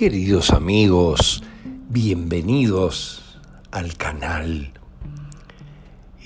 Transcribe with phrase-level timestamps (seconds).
[0.00, 1.42] Queridos amigos,
[1.90, 3.38] bienvenidos
[3.70, 4.79] al canal.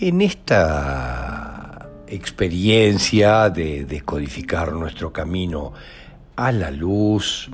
[0.07, 5.73] En esta experiencia de descodificar nuestro camino
[6.37, 7.48] a la luz,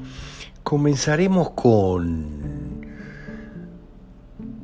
[0.65, 2.85] comenzaremos con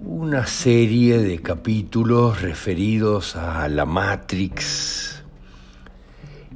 [0.04, 5.22] una serie de capítulos referidos a la Matrix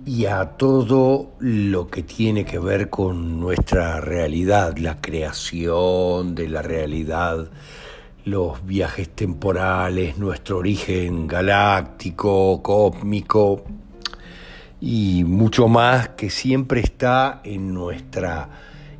[0.04, 6.62] y a todo lo que tiene que ver con nuestra realidad, la creación de la
[6.62, 7.52] realidad,
[8.24, 13.64] los viajes temporales, nuestro origen galáctico, cósmico
[14.80, 18.48] y mucho más que siempre está en nuestra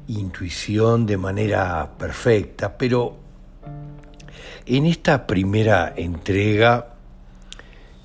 [0.09, 3.17] intuición de manera perfecta, pero
[4.67, 6.95] en esta primera entrega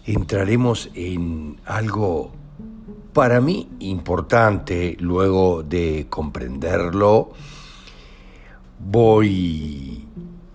[0.06, 2.32] entraremos en algo
[3.14, 7.32] para mí importante, luego de comprenderlo,
[8.80, 10.05] voy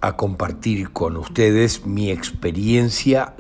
[0.01, 3.35] a compartir con ustedes mi experiencia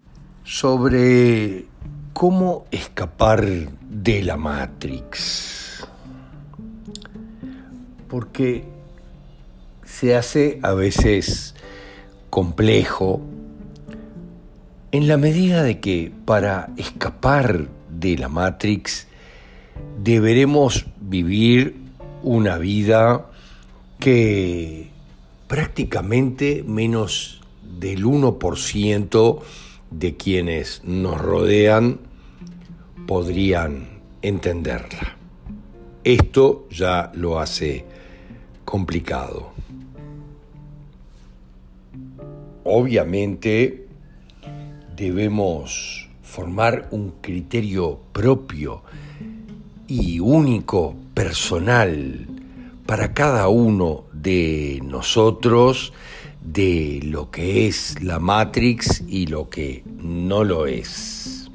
[0.45, 1.67] sobre
[2.13, 3.47] cómo escapar
[3.89, 5.87] de la Matrix.
[8.09, 8.65] Porque
[9.85, 11.55] se hace a veces
[12.29, 13.23] complejo
[14.93, 19.07] en la medida de que para escapar de la Matrix
[20.03, 21.77] deberemos vivir
[22.23, 23.27] una vida
[23.99, 24.91] que
[25.51, 27.41] prácticamente menos
[27.81, 29.41] del 1%
[29.91, 31.99] de quienes nos rodean
[33.09, 35.17] podrían entenderla.
[36.05, 37.85] Esto ya lo hace
[38.65, 39.51] complicado.
[42.63, 43.89] Obviamente
[44.95, 48.85] debemos formar un criterio propio
[49.89, 52.40] y único, personal,
[52.91, 55.93] para cada uno de nosotros
[56.43, 61.49] de lo que es la Matrix y lo que no lo es.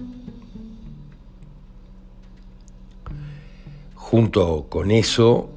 [3.96, 5.50] Junto con eso,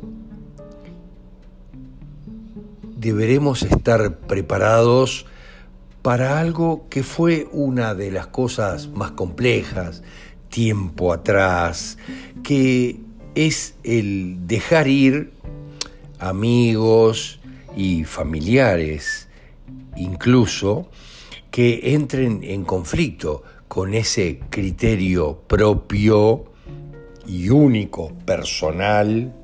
[2.96, 5.26] deberemos estar preparados
[6.02, 10.02] para algo que fue una de las cosas más complejas
[10.48, 11.98] tiempo atrás,
[12.42, 12.98] que
[13.36, 15.37] es el dejar ir
[16.18, 17.40] amigos
[17.76, 19.28] y familiares,
[19.96, 20.88] incluso,
[21.50, 26.52] que entren en conflicto con ese criterio propio
[27.26, 29.34] y único, personal,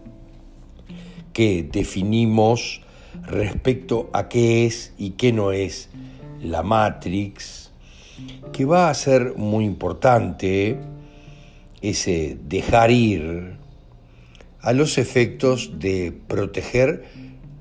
[1.33, 2.83] que definimos
[3.27, 5.91] respecto a qué es y qué no es
[6.43, 7.71] la Matrix,
[8.53, 10.79] que va a ser muy importante
[11.83, 13.63] ese dejar ir
[14.64, 17.04] a los efectos de proteger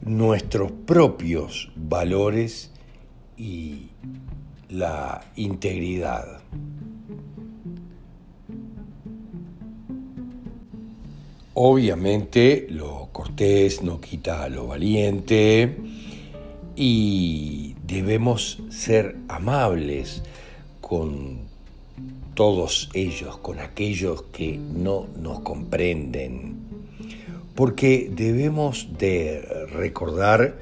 [0.06, 2.72] nuestros propios valores
[3.38, 3.90] y
[4.70, 6.40] la integridad.
[11.54, 15.78] Obviamente lo cortés no quita lo valiente
[16.76, 20.24] y debemos ser amables
[20.80, 21.40] con
[22.34, 26.63] todos ellos, con aquellos que no nos comprenden,
[27.56, 30.60] porque debemos de recordar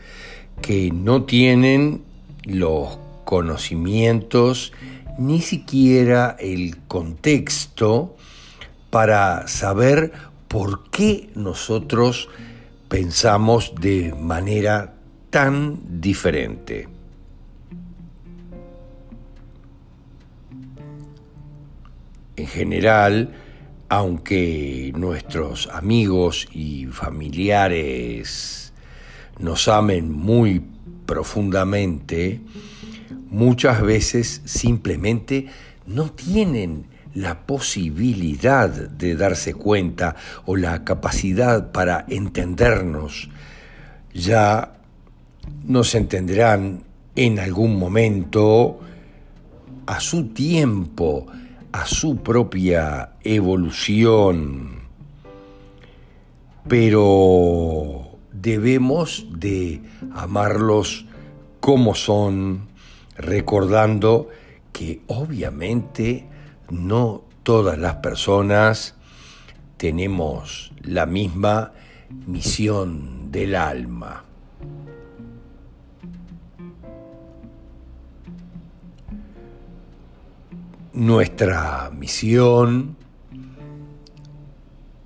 [0.61, 2.03] que no tienen
[2.43, 4.73] los conocimientos
[5.17, 8.15] ni siquiera el contexto
[8.89, 10.11] para saber
[10.47, 12.27] por qué nosotros
[12.89, 14.95] pensamos de manera
[15.29, 16.89] tan diferente.
[22.35, 23.33] En general,
[23.91, 28.71] aunque nuestros amigos y familiares
[29.37, 30.63] nos amen muy
[31.05, 32.39] profundamente,
[33.29, 35.47] muchas veces simplemente
[35.85, 40.15] no tienen la posibilidad de darse cuenta
[40.45, 43.29] o la capacidad para entendernos.
[44.13, 44.79] Ya
[45.65, 46.83] nos entenderán
[47.17, 48.79] en algún momento,
[49.85, 51.27] a su tiempo,
[51.71, 54.81] a su propia evolución,
[56.67, 59.81] pero debemos de
[60.13, 61.05] amarlos
[61.59, 62.67] como son,
[63.15, 64.29] recordando
[64.73, 66.27] que obviamente
[66.69, 68.95] no todas las personas
[69.77, 71.71] tenemos la misma
[72.27, 74.25] misión del alma.
[81.01, 82.95] Nuestra misión,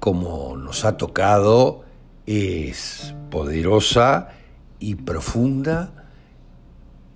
[0.01, 1.86] como nos ha tocado,
[2.25, 4.27] es poderosa
[4.77, 6.09] y profunda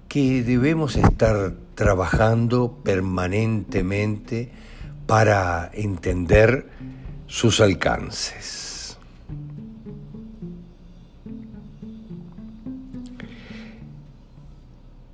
[0.08, 4.50] que debemos estar trabajando permanentemente
[5.06, 6.70] para entender
[7.28, 8.98] sus alcances.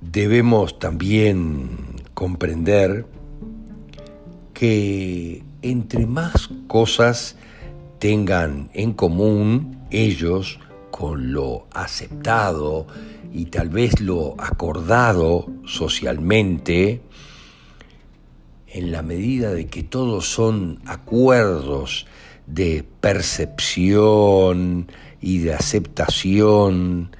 [0.00, 3.15] Debemos también comprender
[4.58, 7.36] que entre más cosas
[7.98, 10.58] tengan en común ellos
[10.90, 12.86] con lo aceptado
[13.34, 17.02] y tal vez lo acordado socialmente,
[18.68, 22.06] en la medida de que todos son acuerdos
[22.46, 27.14] de percepción y de aceptación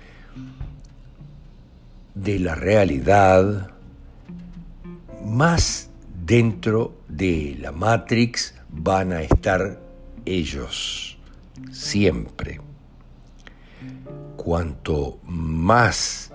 [2.15, 3.73] de la realidad,
[5.23, 5.86] más
[6.27, 9.81] dentro de la Matrix van a estar
[10.25, 11.17] ellos
[11.71, 12.61] siempre.
[14.37, 16.33] Cuanto más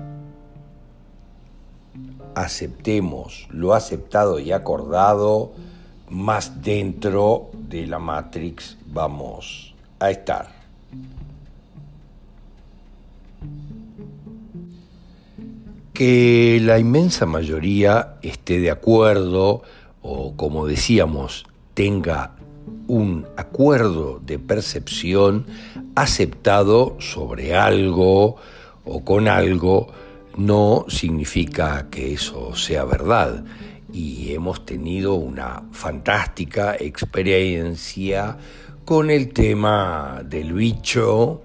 [2.35, 5.51] aceptemos lo aceptado y acordado,
[6.09, 10.61] más dentro de la Matrix vamos a estar.
[15.93, 19.63] Que la inmensa mayoría esté de acuerdo
[20.01, 22.35] o como decíamos, tenga
[22.87, 25.45] un acuerdo de percepción
[25.95, 28.37] aceptado sobre algo
[28.85, 29.87] o con algo,
[30.37, 33.43] no significa que eso sea verdad.
[33.93, 38.37] Y hemos tenido una fantástica experiencia
[38.85, 41.41] con el tema del bicho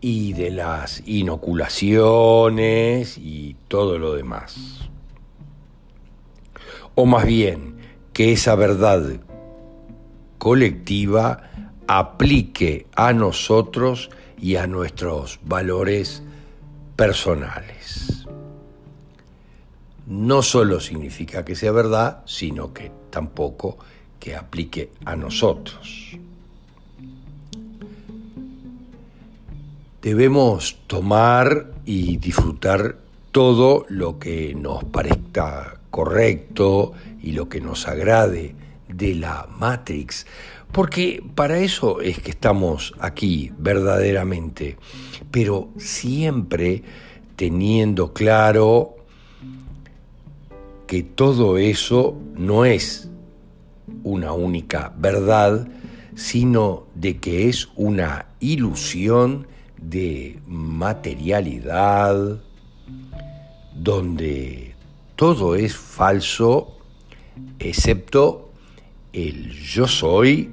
[0.00, 4.86] y de las inoculaciones y todo lo demás
[6.96, 7.76] o más bien
[8.12, 9.20] que esa verdad
[10.38, 11.50] colectiva
[11.86, 16.22] aplique a nosotros y a nuestros valores
[16.96, 18.26] personales.
[20.06, 23.76] No solo significa que sea verdad, sino que tampoco
[24.18, 26.16] que aplique a nosotros.
[30.00, 32.98] Debemos tomar y disfrutar
[33.32, 38.54] todo lo que nos parezca correcto y lo que nos agrade
[38.86, 40.26] de la Matrix,
[40.72, 44.76] porque para eso es que estamos aquí verdaderamente,
[45.30, 46.82] pero siempre
[47.34, 48.96] teniendo claro
[50.86, 53.08] que todo eso no es
[54.04, 55.66] una única verdad,
[56.14, 59.46] sino de que es una ilusión
[59.80, 62.42] de materialidad,
[63.74, 64.75] donde
[65.16, 66.76] todo es falso
[67.58, 68.50] excepto
[69.14, 70.50] el yo soy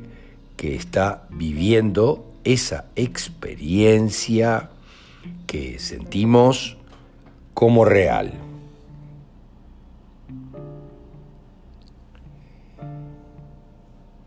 [0.56, 4.70] que está viviendo esa experiencia
[5.46, 6.78] que sentimos
[7.54, 8.34] como real.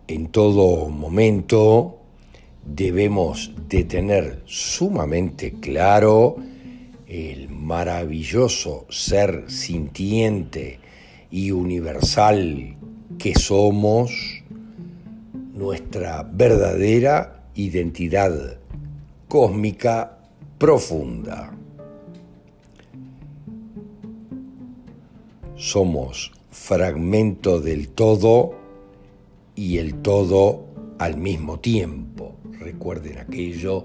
[0.09, 1.99] En todo momento
[2.64, 6.37] debemos de tener sumamente claro
[7.06, 10.80] el maravilloso ser sintiente
[11.30, 12.76] y universal
[13.18, 14.42] que somos,
[15.54, 18.58] nuestra verdadera identidad
[19.28, 20.18] cósmica
[20.58, 21.52] profunda.
[25.56, 28.54] Somos fragmento del todo
[29.54, 30.66] y el todo
[30.98, 32.36] al mismo tiempo.
[32.58, 33.82] Recuerden aquello,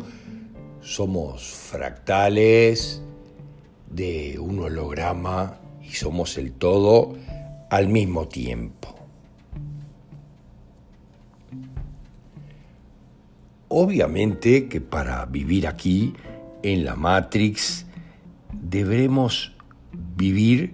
[0.81, 3.01] somos fractales,
[3.93, 7.15] de un holograma y somos el todo
[7.69, 8.95] al mismo tiempo.
[13.67, 16.13] Obviamente que para vivir aquí
[16.61, 17.85] en la Matrix
[18.51, 19.53] deberemos
[20.17, 20.73] vivir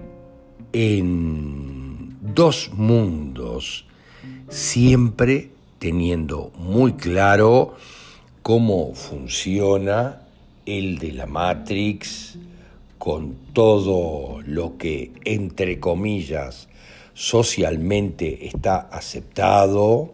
[0.74, 3.86] en dos mundos,
[4.50, 7.76] siempre teniendo muy claro
[8.42, 10.22] cómo funciona
[10.66, 12.38] el de la Matrix,
[13.08, 16.68] con todo lo que, entre comillas,
[17.14, 20.14] socialmente está aceptado,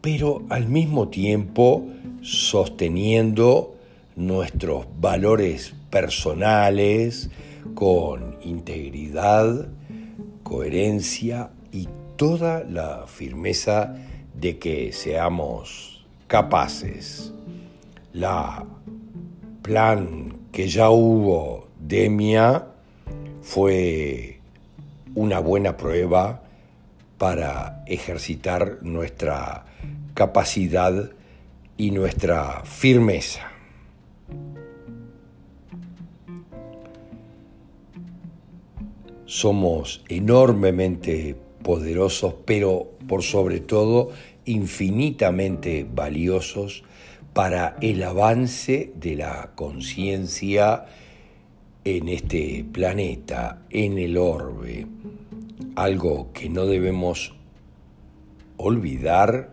[0.00, 1.84] pero al mismo tiempo
[2.22, 3.76] sosteniendo
[4.16, 7.28] nuestros valores personales
[7.74, 9.68] con integridad,
[10.42, 13.96] coherencia y toda la firmeza
[14.32, 17.34] de que seamos capaces.
[18.14, 18.64] La
[19.60, 22.66] plan que ya hubo Demia
[23.42, 24.40] fue
[25.14, 26.42] una buena prueba
[27.18, 29.66] para ejercitar nuestra
[30.14, 31.10] capacidad
[31.76, 33.50] y nuestra firmeza.
[39.26, 44.10] Somos enormemente poderosos, pero por sobre todo
[44.44, 46.82] infinitamente valiosos
[47.38, 50.86] para el avance de la conciencia
[51.84, 54.88] en este planeta, en el orbe,
[55.76, 57.36] algo que no debemos
[58.56, 59.52] olvidar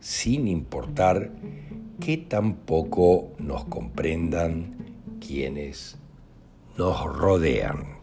[0.00, 1.30] sin importar
[2.00, 4.74] que tampoco nos comprendan
[5.20, 5.98] quienes
[6.78, 7.98] nos rodean.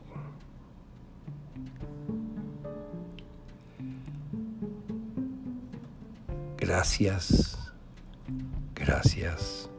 [8.91, 9.69] Gracias.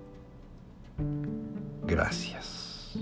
[1.86, 2.96] Gracias.